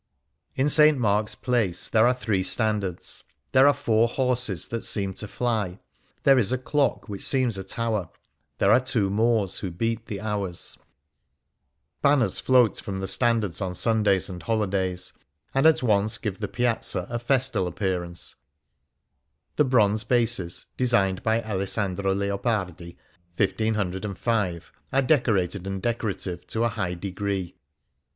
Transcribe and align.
(In 0.55 0.67
St. 0.67 0.97
Mark's 0.97 1.35
Place 1.35 1.87
there 1.87 2.07
are 2.07 2.13
three 2.15 2.41
standards, 2.41 3.23
there 3.51 3.67
are 3.67 3.71
four 3.73 4.07
horses 4.07 4.69
that 4.69 4.81
seem 4.83 5.13
to 5.13 5.27
fly, 5.27 5.79
there 6.23 6.39
is 6.39 6.51
a 6.51 6.57
clock 6.57 7.07
which 7.07 7.21
seems 7.23 7.55
a 7.55 7.63
tower^ 7.63 8.09
there 8.57 8.71
are 8.71 8.79
two 8.79 9.11
Moors 9.11 9.59
who 9.59 9.69
beat 9.69 10.07
the 10.07 10.19
hours.) 10.19 10.73
55 10.73 10.85
Things 10.89 12.01
Seen 12.03 12.13
in 12.13 12.17
Venice 12.17 12.17
Banners 12.17 12.39
float 12.39 12.77
from 12.83 12.99
the 12.99 13.07
standards 13.07 13.61
on 13.61 13.75
Sundays 13.75 14.27
and 14.27 14.41
holidays, 14.41 15.13
and 15.53 15.67
at 15.67 15.83
once 15.83 16.17
give 16.17 16.39
the 16.39 16.47
Piazza 16.47 17.05
a 17.07 17.19
festal 17.19 17.67
appearance: 17.67 18.37
the 19.55 19.63
bronze 19.65 20.03
bases, 20.03 20.65
designed 20.77 21.21
by 21.21 21.43
Alessandro 21.43 22.11
Leopardi 22.15 22.97
(1505), 23.37 24.71
are 24.93 25.01
decorated, 25.03 25.67
and 25.67 25.79
decorative, 25.79 26.47
to 26.47 26.63
a 26.63 26.69
high 26.69 26.95
degree. 26.95 27.55